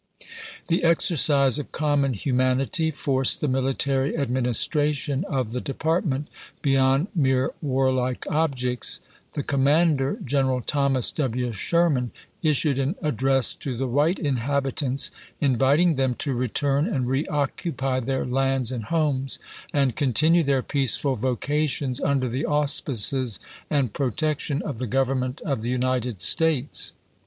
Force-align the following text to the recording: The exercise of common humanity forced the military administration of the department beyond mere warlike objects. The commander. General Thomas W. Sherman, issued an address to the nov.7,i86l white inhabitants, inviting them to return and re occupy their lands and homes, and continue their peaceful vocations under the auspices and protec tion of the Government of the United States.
The 0.67 0.81
exercise 0.83 1.59
of 1.59 1.71
common 1.71 2.13
humanity 2.13 2.89
forced 2.89 3.39
the 3.39 3.47
military 3.47 4.17
administration 4.17 5.23
of 5.25 5.51
the 5.51 5.61
department 5.61 6.27
beyond 6.63 7.09
mere 7.13 7.51
warlike 7.61 8.25
objects. 8.27 9.01
The 9.33 9.43
commander. 9.43 10.17
General 10.25 10.61
Thomas 10.61 11.11
W. 11.11 11.51
Sherman, 11.51 12.09
issued 12.41 12.79
an 12.79 12.95
address 13.03 13.53
to 13.57 13.77
the 13.77 13.83
nov.7,i86l 13.85 13.91
white 13.93 14.17
inhabitants, 14.17 15.11
inviting 15.39 15.93
them 15.93 16.15
to 16.15 16.33
return 16.33 16.87
and 16.87 17.07
re 17.07 17.27
occupy 17.27 17.99
their 17.99 18.25
lands 18.25 18.71
and 18.71 18.85
homes, 18.85 19.37
and 19.71 19.95
continue 19.95 20.41
their 20.41 20.63
peaceful 20.63 21.15
vocations 21.15 22.01
under 22.01 22.27
the 22.27 22.47
auspices 22.47 23.39
and 23.69 23.93
protec 23.93 24.39
tion 24.39 24.63
of 24.63 24.79
the 24.79 24.87
Government 24.87 25.41
of 25.41 25.61
the 25.61 25.69
United 25.69 26.21
States. 26.23 26.93